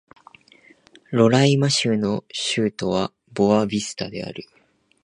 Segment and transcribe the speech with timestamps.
[1.11, 4.45] ロライマ州の州都はボア・ヴィスタである